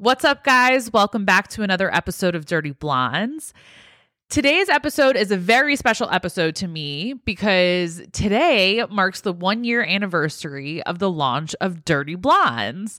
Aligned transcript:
What's 0.00 0.24
up, 0.24 0.44
guys? 0.44 0.90
Welcome 0.90 1.26
back 1.26 1.48
to 1.48 1.62
another 1.62 1.94
episode 1.94 2.34
of 2.34 2.46
Dirty 2.46 2.70
Blondes. 2.70 3.52
Today's 4.30 4.70
episode 4.70 5.14
is 5.14 5.30
a 5.30 5.36
very 5.36 5.76
special 5.76 6.08
episode 6.08 6.54
to 6.56 6.66
me 6.66 7.12
because 7.26 8.00
today 8.10 8.82
marks 8.88 9.20
the 9.20 9.34
one 9.34 9.62
year 9.62 9.84
anniversary 9.84 10.82
of 10.84 11.00
the 11.00 11.10
launch 11.10 11.54
of 11.60 11.84
Dirty 11.84 12.14
Blondes. 12.14 12.98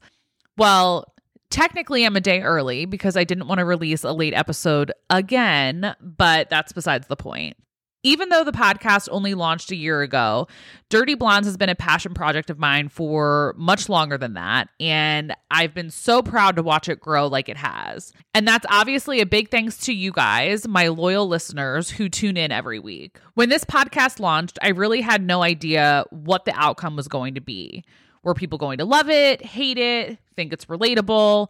Well, 0.60 1.12
technically, 1.50 2.06
I'm 2.06 2.16
a 2.16 2.22
day 2.22 2.44
early 2.44 2.86
because 2.86 3.18
I 3.18 3.24
didn't 3.24 3.48
want 3.48 3.58
to 3.58 3.66
release 3.66 4.04
a 4.04 4.14
late 4.14 4.36
episode 4.36 4.92
again, 5.10 5.96
but 6.02 6.52
that's 6.52 6.72
besides 6.72 7.08
the 7.08 7.18
point. 7.18 7.58
Even 8.04 8.30
though 8.30 8.44
the 8.44 8.52
podcast 8.52 9.08
only 9.12 9.34
launched 9.36 9.70
a 9.72 9.76
year 9.76 10.02
ago, 10.02 10.48
Dirty 10.90 11.14
Blondes 11.14 11.48
has 11.48 11.56
been 11.56 11.70
a 11.70 11.76
passion 11.76 12.14
project 12.14 12.50
of 12.50 12.58
mine 12.58 12.90
for 12.90 13.54
much 13.58 13.90
longer 13.90 14.18
than 14.18 14.34
that. 14.34 14.70
And 14.80 15.36
I've 15.52 15.74
been 15.74 15.92
so 15.92 16.24
proud 16.24 16.56
to 16.56 16.64
watch 16.64 16.90
it 16.90 17.00
grow 17.00 17.28
like 17.28 17.48
it 17.48 17.58
has. 17.58 18.12
And 18.34 18.48
that's 18.48 18.66
obviously 18.70 19.22
a 19.22 19.26
big 19.26 19.52
thanks 19.52 19.78
to 19.86 19.94
you 19.94 20.12
guys, 20.12 20.68
my 20.68 20.88
loyal 20.88 21.28
listeners 21.28 21.92
who 21.92 22.10
tune 22.10 22.38
in 22.38 22.52
every 22.52 22.80
week. 22.80 23.20
When 23.36 23.50
this 23.50 23.64
podcast 23.64 24.20
launched, 24.20 24.58
I 24.64 24.70
really 24.70 25.02
had 25.02 25.22
no 25.22 25.44
idea 25.44 26.06
what 26.10 26.46
the 26.46 26.54
outcome 26.56 26.96
was 26.96 27.08
going 27.08 27.36
to 27.36 27.42
be. 27.42 27.84
Were 28.24 28.34
people 28.34 28.58
going 28.58 28.80
to 28.80 28.86
love 28.86 29.10
it, 29.10 29.44
hate 29.44 29.78
it, 29.78 30.18
think 30.36 30.54
it's 30.54 30.66
relatable? 30.66 31.50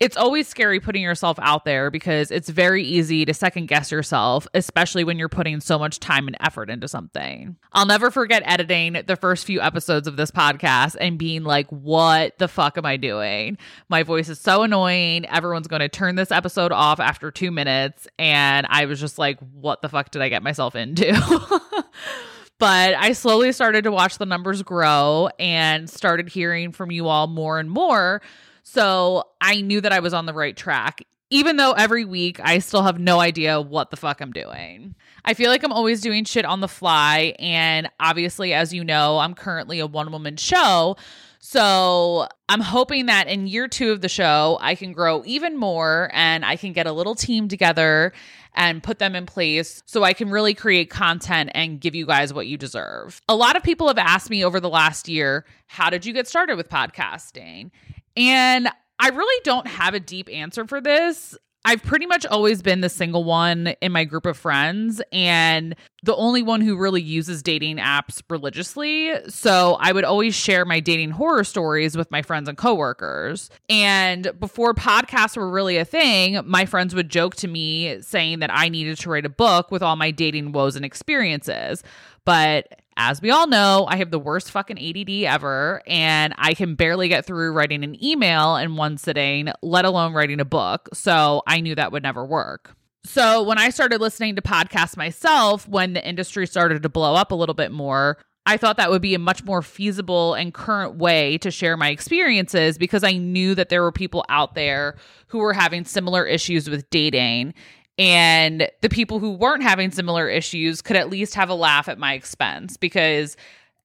It's 0.00 0.16
always 0.16 0.46
scary 0.46 0.78
putting 0.78 1.02
yourself 1.02 1.38
out 1.42 1.64
there 1.64 1.90
because 1.90 2.30
it's 2.30 2.48
very 2.48 2.84
easy 2.84 3.24
to 3.24 3.34
second 3.34 3.66
guess 3.66 3.90
yourself, 3.90 4.46
especially 4.54 5.02
when 5.02 5.18
you're 5.18 5.28
putting 5.28 5.60
so 5.60 5.76
much 5.76 5.98
time 5.98 6.28
and 6.28 6.36
effort 6.38 6.70
into 6.70 6.86
something. 6.86 7.56
I'll 7.72 7.86
never 7.86 8.12
forget 8.12 8.42
editing 8.46 9.02
the 9.06 9.16
first 9.16 9.44
few 9.44 9.60
episodes 9.60 10.06
of 10.06 10.16
this 10.16 10.30
podcast 10.30 10.96
and 11.00 11.18
being 11.18 11.42
like, 11.42 11.66
what 11.70 12.38
the 12.38 12.46
fuck 12.46 12.78
am 12.78 12.86
I 12.86 12.96
doing? 12.96 13.58
My 13.88 14.04
voice 14.04 14.28
is 14.28 14.38
so 14.38 14.62
annoying. 14.62 15.26
Everyone's 15.26 15.66
going 15.66 15.80
to 15.80 15.88
turn 15.88 16.14
this 16.14 16.30
episode 16.30 16.70
off 16.70 17.00
after 17.00 17.32
two 17.32 17.50
minutes. 17.50 18.06
And 18.20 18.68
I 18.70 18.84
was 18.84 19.00
just 19.00 19.18
like, 19.18 19.40
what 19.40 19.82
the 19.82 19.88
fuck 19.88 20.12
did 20.12 20.22
I 20.22 20.28
get 20.28 20.44
myself 20.44 20.76
into? 20.76 21.12
but 22.60 22.94
I 22.94 23.14
slowly 23.14 23.50
started 23.50 23.82
to 23.82 23.90
watch 23.90 24.18
the 24.18 24.26
numbers 24.26 24.62
grow 24.62 25.28
and 25.40 25.90
started 25.90 26.28
hearing 26.28 26.70
from 26.70 26.92
you 26.92 27.08
all 27.08 27.26
more 27.26 27.58
and 27.58 27.68
more 27.68 28.22
so 28.70 29.24
I 29.40 29.62
knew 29.62 29.80
that 29.80 29.92
I 29.92 30.00
was 30.00 30.12
on 30.12 30.26
the 30.26 30.34
right 30.34 30.54
track, 30.54 31.02
even 31.30 31.56
though 31.56 31.72
every 31.72 32.04
week 32.04 32.38
I 32.42 32.58
still 32.58 32.82
have 32.82 33.00
no 33.00 33.18
idea 33.18 33.62
what 33.62 33.90
the 33.90 33.96
fuck 33.96 34.20
I'm 34.20 34.30
doing. 34.30 34.94
I 35.24 35.32
feel 35.32 35.50
like 35.50 35.62
I'm 35.62 35.72
always 35.72 36.02
doing 36.02 36.24
shit 36.24 36.44
on 36.44 36.60
the 36.60 36.68
fly. 36.68 37.34
And 37.38 37.88
obviously, 37.98 38.52
as 38.52 38.74
you 38.74 38.84
know, 38.84 39.20
I'm 39.20 39.32
currently 39.32 39.78
a 39.78 39.86
one 39.86 40.12
woman 40.12 40.36
show. 40.36 40.96
So 41.38 42.28
I'm 42.50 42.60
hoping 42.60 43.06
that 43.06 43.26
in 43.26 43.46
year 43.46 43.68
two 43.68 43.90
of 43.90 44.02
the 44.02 44.08
show, 44.08 44.58
I 44.60 44.74
can 44.74 44.92
grow 44.92 45.22
even 45.24 45.56
more 45.56 46.10
and 46.12 46.44
I 46.44 46.56
can 46.56 46.74
get 46.74 46.86
a 46.86 46.92
little 46.92 47.14
team 47.14 47.48
together 47.48 48.12
and 48.52 48.82
put 48.82 48.98
them 48.98 49.14
in 49.14 49.24
place 49.24 49.82
so 49.86 50.02
I 50.02 50.12
can 50.12 50.28
really 50.28 50.52
create 50.52 50.90
content 50.90 51.50
and 51.54 51.80
give 51.80 51.94
you 51.94 52.04
guys 52.04 52.34
what 52.34 52.48
you 52.48 52.58
deserve. 52.58 53.22
A 53.30 53.34
lot 53.34 53.56
of 53.56 53.62
people 53.62 53.86
have 53.88 53.98
asked 53.98 54.28
me 54.28 54.44
over 54.44 54.60
the 54.60 54.68
last 54.68 55.08
year, 55.08 55.46
how 55.68 55.88
did 55.88 56.04
you 56.04 56.12
get 56.12 56.28
started 56.28 56.56
with 56.56 56.68
podcasting? 56.68 57.70
And 58.16 58.68
I 58.98 59.08
really 59.10 59.40
don't 59.44 59.66
have 59.66 59.94
a 59.94 60.00
deep 60.00 60.28
answer 60.30 60.66
for 60.66 60.80
this. 60.80 61.36
I've 61.64 61.82
pretty 61.82 62.06
much 62.06 62.24
always 62.24 62.62
been 62.62 62.80
the 62.80 62.88
single 62.88 63.24
one 63.24 63.74
in 63.82 63.92
my 63.92 64.04
group 64.04 64.24
of 64.24 64.38
friends 64.38 65.02
and 65.12 65.74
the 66.02 66.16
only 66.16 66.42
one 66.42 66.60
who 66.62 66.78
really 66.78 67.02
uses 67.02 67.42
dating 67.42 67.76
apps 67.76 68.22
religiously. 68.30 69.12
So 69.28 69.76
I 69.78 69.92
would 69.92 70.04
always 70.04 70.34
share 70.34 70.64
my 70.64 70.80
dating 70.80 71.10
horror 71.10 71.44
stories 71.44 71.96
with 71.96 72.10
my 72.10 72.22
friends 72.22 72.48
and 72.48 72.56
coworkers. 72.56 73.50
And 73.68 74.32
before 74.40 74.72
podcasts 74.72 75.36
were 75.36 75.50
really 75.50 75.76
a 75.76 75.84
thing, 75.84 76.40
my 76.46 76.64
friends 76.64 76.94
would 76.94 77.10
joke 77.10 77.34
to 77.36 77.48
me 77.48 78.00
saying 78.00 78.38
that 78.38 78.50
I 78.50 78.70
needed 78.70 78.96
to 79.00 79.10
write 79.10 79.26
a 79.26 79.28
book 79.30 79.70
with 79.70 79.82
all 79.82 79.96
my 79.96 80.10
dating 80.10 80.52
woes 80.52 80.74
and 80.74 80.86
experiences. 80.86 81.82
But 82.24 82.77
as 82.98 83.22
we 83.22 83.30
all 83.30 83.46
know, 83.46 83.86
I 83.88 83.96
have 83.96 84.10
the 84.10 84.18
worst 84.18 84.50
fucking 84.50 84.76
ADD 84.76 85.24
ever, 85.24 85.80
and 85.86 86.34
I 86.36 86.52
can 86.54 86.74
barely 86.74 87.08
get 87.08 87.24
through 87.24 87.52
writing 87.52 87.84
an 87.84 88.02
email 88.04 88.56
in 88.56 88.74
one 88.74 88.98
sitting, 88.98 89.50
let 89.62 89.84
alone 89.84 90.12
writing 90.12 90.40
a 90.40 90.44
book. 90.44 90.88
So 90.92 91.42
I 91.46 91.60
knew 91.60 91.76
that 91.76 91.92
would 91.92 92.02
never 92.02 92.24
work. 92.24 92.74
So 93.04 93.44
when 93.44 93.56
I 93.56 93.70
started 93.70 94.00
listening 94.00 94.34
to 94.36 94.42
podcasts 94.42 94.96
myself, 94.96 95.66
when 95.68 95.92
the 95.92 96.06
industry 96.06 96.46
started 96.46 96.82
to 96.82 96.88
blow 96.88 97.14
up 97.14 97.30
a 97.30 97.36
little 97.36 97.54
bit 97.54 97.70
more, 97.70 98.18
I 98.44 98.56
thought 98.56 98.78
that 98.78 98.90
would 98.90 99.02
be 99.02 99.14
a 99.14 99.18
much 99.18 99.44
more 99.44 99.62
feasible 99.62 100.34
and 100.34 100.52
current 100.52 100.96
way 100.96 101.38
to 101.38 101.50
share 101.50 101.76
my 101.76 101.90
experiences 101.90 102.78
because 102.78 103.04
I 103.04 103.12
knew 103.12 103.54
that 103.54 103.68
there 103.68 103.82
were 103.82 103.92
people 103.92 104.24
out 104.28 104.54
there 104.54 104.96
who 105.28 105.38
were 105.38 105.52
having 105.52 105.84
similar 105.84 106.26
issues 106.26 106.68
with 106.68 106.88
dating 106.90 107.54
and 107.98 108.70
the 108.80 108.88
people 108.88 109.18
who 109.18 109.32
weren't 109.32 109.62
having 109.62 109.90
similar 109.90 110.28
issues 110.28 110.82
could 110.82 110.96
at 110.96 111.10
least 111.10 111.34
have 111.34 111.48
a 111.48 111.54
laugh 111.54 111.88
at 111.88 111.98
my 111.98 112.14
expense 112.14 112.76
because 112.76 113.36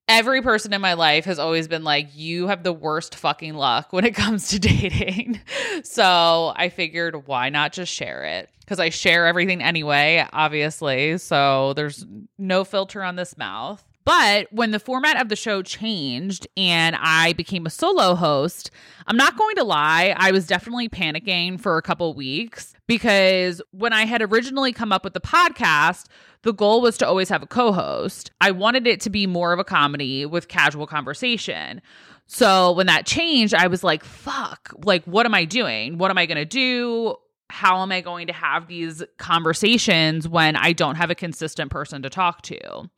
every 0.07 0.41
person 0.41 0.73
in 0.73 0.81
my 0.81 0.93
life 0.93 1.25
has 1.25 1.39
always 1.39 1.67
been 1.67 1.83
like, 1.83 2.09
you 2.13 2.47
have 2.47 2.63
the 2.63 2.73
worst 2.73 3.15
fucking 3.15 3.55
luck 3.55 3.91
when 3.91 4.05
it 4.05 4.15
comes 4.15 4.49
to 4.49 4.59
dating. 4.59 5.41
so 5.83 6.53
I 6.55 6.69
figured, 6.69 7.27
why 7.27 7.49
not 7.49 7.73
just 7.73 7.91
share 7.91 8.23
it? 8.23 8.49
Because 8.59 8.79
I 8.79 8.89
share 8.89 9.25
everything 9.25 9.61
anyway, 9.61 10.25
obviously. 10.31 11.17
So 11.17 11.73
there's 11.73 12.05
no 12.37 12.63
filter 12.63 13.03
on 13.03 13.15
this 13.15 13.37
mouth. 13.37 13.83
But 14.05 14.51
when 14.51 14.71
the 14.71 14.79
format 14.79 15.21
of 15.21 15.29
the 15.29 15.35
show 15.35 15.61
changed 15.61 16.47
and 16.57 16.95
I 16.99 17.33
became 17.33 17.65
a 17.65 17.69
solo 17.69 18.15
host, 18.15 18.69
I'm 19.07 19.15
not 19.15 19.37
going 19.37 19.55
to 19.55 19.63
lie, 19.63 20.13
I 20.17 20.31
was 20.31 20.45
definitely 20.45 20.89
panicking 20.89 21.59
for 21.59 21.77
a 21.77 21.81
couple 21.81 22.13
weeks 22.13 22.73
because 22.87 23.61
when 23.71 23.93
I 23.93 24.05
had 24.05 24.21
originally 24.21 24.73
come 24.73 24.91
up 24.91 25.03
with 25.03 25.13
the 25.13 25.21
podcast, 25.21 26.07
the 26.41 26.53
goal 26.53 26.81
was 26.81 26.97
to 26.97 27.07
always 27.07 27.29
have 27.29 27.43
a 27.43 27.47
co 27.47 27.71
host. 27.71 28.31
I 28.41 28.51
wanted 28.51 28.87
it 28.87 28.99
to 29.01 29.09
be 29.09 29.25
more 29.25 29.53
of 29.53 29.59
a 29.59 29.63
comedy 29.63 30.25
with 30.25 30.49
casual 30.49 30.85
conversation. 30.85 31.81
So 32.27 32.71
when 32.73 32.87
that 32.87 33.05
changed, 33.05 33.53
I 33.53 33.67
was 33.67 33.83
like, 33.83 34.03
fuck, 34.03 34.73
like, 34.83 35.03
what 35.05 35.25
am 35.25 35.33
I 35.33 35.45
doing? 35.45 35.97
What 35.97 36.11
am 36.11 36.17
I 36.17 36.25
going 36.25 36.37
to 36.37 36.45
do? 36.45 37.15
How 37.49 37.81
am 37.81 37.91
I 37.91 38.01
going 38.01 38.27
to 38.27 38.33
have 38.33 38.67
these 38.67 39.03
conversations 39.17 40.27
when 40.27 40.55
I 40.55 40.73
don't 40.73 40.95
have 40.95 41.11
a 41.11 41.15
consistent 41.15 41.71
person 41.71 42.01
to 42.01 42.09
talk 42.09 42.41
to? 42.43 42.89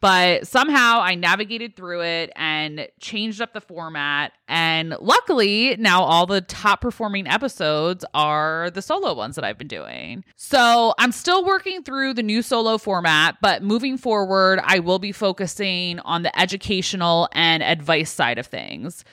But 0.00 0.46
somehow 0.46 1.00
I 1.00 1.14
navigated 1.14 1.76
through 1.76 2.02
it 2.02 2.30
and 2.36 2.88
changed 3.00 3.40
up 3.40 3.52
the 3.52 3.60
format. 3.60 4.32
And 4.48 4.94
luckily, 5.00 5.76
now 5.78 6.02
all 6.02 6.26
the 6.26 6.40
top 6.40 6.80
performing 6.80 7.26
episodes 7.26 8.04
are 8.14 8.70
the 8.70 8.82
solo 8.82 9.14
ones 9.14 9.36
that 9.36 9.44
I've 9.44 9.58
been 9.58 9.68
doing. 9.68 10.24
So 10.36 10.94
I'm 10.98 11.12
still 11.12 11.44
working 11.44 11.82
through 11.82 12.14
the 12.14 12.22
new 12.22 12.42
solo 12.42 12.78
format, 12.78 13.38
but 13.40 13.62
moving 13.62 13.96
forward, 13.96 14.60
I 14.62 14.78
will 14.80 14.98
be 14.98 15.12
focusing 15.12 15.98
on 16.00 16.22
the 16.22 16.38
educational 16.38 17.28
and 17.32 17.62
advice 17.62 18.10
side 18.10 18.38
of 18.38 18.46
things. 18.46 19.04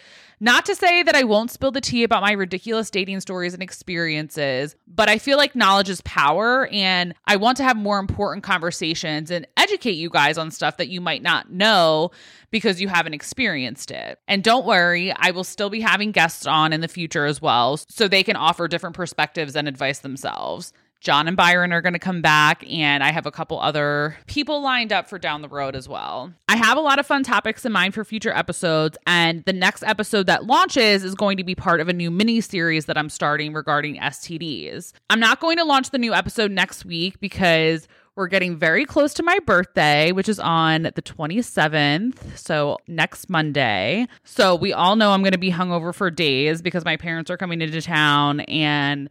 Not 0.43 0.65
to 0.65 0.75
say 0.75 1.03
that 1.03 1.15
I 1.15 1.23
won't 1.23 1.51
spill 1.51 1.71
the 1.71 1.79
tea 1.79 2.03
about 2.03 2.21
my 2.21 2.33
ridiculous 2.33 2.89
dating 2.89 3.21
stories 3.21 3.53
and 3.53 3.63
experiences, 3.63 4.75
but 4.85 5.07
I 5.07 5.17
feel 5.17 5.37
like 5.37 5.55
knowledge 5.55 5.89
is 5.89 6.01
power 6.01 6.67
and 6.69 7.13
I 7.25 7.37
want 7.37 7.55
to 7.57 7.63
have 7.63 7.77
more 7.77 7.97
important 7.97 8.43
conversations 8.43 9.31
and 9.31 9.47
educate 9.55 9.93
you 9.93 10.09
guys 10.09 10.37
on 10.37 10.51
stuff 10.51 10.75
that 10.75 10.89
you 10.89 10.99
might 10.99 11.21
not 11.21 11.49
know 11.49 12.11
because 12.51 12.81
you 12.81 12.89
haven't 12.89 13.13
experienced 13.13 13.89
it. 13.89 14.19
And 14.27 14.43
don't 14.43 14.65
worry, 14.65 15.13
I 15.13 15.31
will 15.31 15.45
still 15.45 15.69
be 15.69 15.79
having 15.79 16.11
guests 16.11 16.45
on 16.45 16.73
in 16.73 16.81
the 16.81 16.89
future 16.89 17.25
as 17.25 17.41
well 17.41 17.77
so 17.77 18.09
they 18.09 18.21
can 18.21 18.35
offer 18.35 18.67
different 18.67 18.97
perspectives 18.97 19.55
and 19.55 19.65
advice 19.65 19.99
themselves. 19.99 20.73
John 21.03 21.27
and 21.27 21.35
Byron 21.35 21.73
are 21.73 21.81
going 21.81 21.93
to 21.93 21.99
come 21.99 22.21
back, 22.21 22.63
and 22.71 23.03
I 23.03 23.11
have 23.11 23.25
a 23.25 23.31
couple 23.31 23.59
other 23.59 24.17
people 24.25 24.61
lined 24.61 24.93
up 24.93 25.09
for 25.09 25.19
down 25.19 25.41
the 25.41 25.49
road 25.49 25.75
as 25.75 25.87
well. 25.89 26.33
I 26.47 26.55
have 26.55 26.77
a 26.77 26.81
lot 26.81 26.97
of 26.97 27.05
fun 27.05 27.23
topics 27.23 27.65
in 27.65 27.73
mind 27.73 27.93
for 27.93 28.05
future 28.05 28.31
episodes, 28.31 28.97
and 29.05 29.43
the 29.43 29.51
next 29.51 29.83
episode 29.83 30.27
that 30.27 30.45
launches 30.45 31.03
is 31.03 31.13
going 31.13 31.35
to 31.37 31.43
be 31.43 31.55
part 31.55 31.81
of 31.81 31.89
a 31.89 31.93
new 31.93 32.09
mini 32.09 32.39
series 32.39 32.85
that 32.85 32.97
I'm 32.97 33.09
starting 33.09 33.51
regarding 33.51 33.97
STDs. 33.97 34.93
I'm 35.09 35.19
not 35.19 35.41
going 35.41 35.57
to 35.57 35.65
launch 35.65 35.89
the 35.89 35.97
new 35.97 36.13
episode 36.13 36.51
next 36.51 36.85
week 36.85 37.19
because 37.19 37.85
we're 38.15 38.27
getting 38.27 38.55
very 38.55 38.85
close 38.85 39.13
to 39.15 39.23
my 39.23 39.39
birthday, 39.39 40.13
which 40.13 40.29
is 40.29 40.39
on 40.39 40.83
the 40.83 41.01
27th. 41.01 42.37
So 42.37 42.77
next 42.87 43.29
Monday. 43.29 44.07
So 44.23 44.55
we 44.55 44.71
all 44.71 44.95
know 44.95 45.11
I'm 45.11 45.21
going 45.21 45.33
to 45.33 45.37
be 45.37 45.51
hungover 45.51 45.93
for 45.93 46.09
days 46.09 46.61
because 46.61 46.85
my 46.85 46.95
parents 46.95 47.29
are 47.29 47.37
coming 47.37 47.61
into 47.61 47.81
town 47.81 48.41
and 48.41 49.09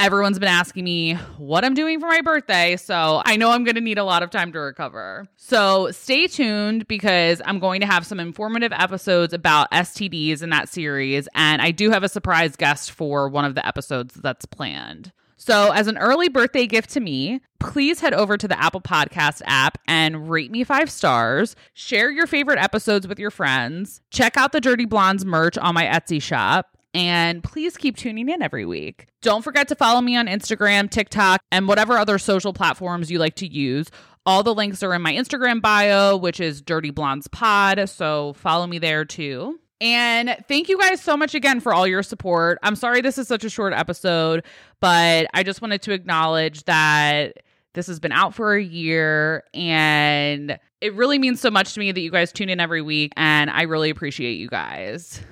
Everyone's 0.00 0.38
been 0.38 0.48
asking 0.48 0.84
me 0.84 1.14
what 1.38 1.64
I'm 1.64 1.74
doing 1.74 1.98
for 1.98 2.06
my 2.06 2.20
birthday, 2.20 2.76
so 2.76 3.20
I 3.24 3.36
know 3.36 3.50
I'm 3.50 3.64
going 3.64 3.74
to 3.74 3.80
need 3.80 3.98
a 3.98 4.04
lot 4.04 4.22
of 4.22 4.30
time 4.30 4.52
to 4.52 4.60
recover. 4.60 5.26
So 5.36 5.90
stay 5.90 6.28
tuned 6.28 6.86
because 6.86 7.42
I'm 7.44 7.58
going 7.58 7.80
to 7.80 7.86
have 7.88 8.06
some 8.06 8.20
informative 8.20 8.70
episodes 8.70 9.32
about 9.32 9.68
STDs 9.72 10.40
in 10.40 10.50
that 10.50 10.68
series, 10.68 11.28
and 11.34 11.60
I 11.60 11.72
do 11.72 11.90
have 11.90 12.04
a 12.04 12.08
surprise 12.08 12.54
guest 12.54 12.92
for 12.92 13.28
one 13.28 13.44
of 13.44 13.56
the 13.56 13.66
episodes 13.66 14.14
that's 14.14 14.46
planned. 14.46 15.10
So, 15.40 15.72
as 15.72 15.86
an 15.86 15.98
early 15.98 16.28
birthday 16.28 16.66
gift 16.66 16.90
to 16.90 17.00
me, 17.00 17.40
please 17.58 18.00
head 18.00 18.12
over 18.14 18.36
to 18.36 18.48
the 18.48 18.60
Apple 18.60 18.80
Podcast 18.80 19.42
app 19.46 19.78
and 19.88 20.30
rate 20.30 20.50
me 20.50 20.62
five 20.62 20.90
stars. 20.90 21.56
Share 21.74 22.10
your 22.10 22.26
favorite 22.26 22.58
episodes 22.58 23.08
with 23.08 23.18
your 23.18 23.30
friends. 23.30 24.00
Check 24.10 24.36
out 24.36 24.52
the 24.52 24.60
Dirty 24.60 24.84
Blondes 24.84 25.24
merch 25.24 25.56
on 25.58 25.74
my 25.74 25.84
Etsy 25.86 26.20
shop 26.22 26.77
And 26.98 27.44
please 27.44 27.76
keep 27.76 27.96
tuning 27.96 28.28
in 28.28 28.42
every 28.42 28.66
week. 28.66 29.06
Don't 29.22 29.42
forget 29.42 29.68
to 29.68 29.76
follow 29.76 30.00
me 30.00 30.16
on 30.16 30.26
Instagram, 30.26 30.90
TikTok, 30.90 31.40
and 31.52 31.68
whatever 31.68 31.96
other 31.96 32.18
social 32.18 32.52
platforms 32.52 33.08
you 33.08 33.20
like 33.20 33.36
to 33.36 33.46
use. 33.46 33.88
All 34.26 34.42
the 34.42 34.52
links 34.52 34.82
are 34.82 34.92
in 34.92 35.00
my 35.00 35.12
Instagram 35.12 35.62
bio, 35.62 36.16
which 36.16 36.40
is 36.40 36.60
Dirty 36.60 36.90
Blondes 36.90 37.28
Pod. 37.28 37.88
So 37.88 38.32
follow 38.32 38.66
me 38.66 38.80
there 38.80 39.04
too. 39.04 39.60
And 39.80 40.36
thank 40.48 40.68
you 40.68 40.76
guys 40.76 41.00
so 41.00 41.16
much 41.16 41.36
again 41.36 41.60
for 41.60 41.72
all 41.72 41.86
your 41.86 42.02
support. 42.02 42.58
I'm 42.64 42.74
sorry 42.74 43.00
this 43.00 43.16
is 43.16 43.28
such 43.28 43.44
a 43.44 43.48
short 43.48 43.72
episode, 43.74 44.44
but 44.80 45.28
I 45.32 45.44
just 45.44 45.62
wanted 45.62 45.82
to 45.82 45.92
acknowledge 45.92 46.64
that 46.64 47.44
this 47.74 47.86
has 47.86 48.00
been 48.00 48.10
out 48.10 48.34
for 48.34 48.54
a 48.54 48.62
year 48.62 49.44
and 49.54 50.58
it 50.80 50.94
really 50.94 51.20
means 51.20 51.40
so 51.40 51.52
much 51.52 51.74
to 51.74 51.80
me 51.80 51.92
that 51.92 52.00
you 52.00 52.10
guys 52.10 52.32
tune 52.32 52.48
in 52.48 52.58
every 52.58 52.82
week 52.82 53.12
and 53.16 53.50
I 53.50 53.62
really 53.62 53.90
appreciate 53.90 54.34
you 54.34 54.48
guys. 54.48 55.22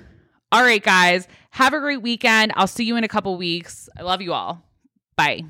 All 0.49 0.63
right, 0.63 0.81
guys, 0.81 1.27
have 1.51 1.73
a 1.73 1.79
great 1.79 2.01
weekend. 2.01 2.53
I'll 2.55 2.67
see 2.67 2.85
you 2.85 2.95
in 2.95 3.03
a 3.03 3.09
couple 3.09 3.35
weeks. 3.35 3.89
I 3.97 4.03
love 4.03 4.21
you 4.21 4.31
all. 4.31 4.63
Bye. 5.17 5.43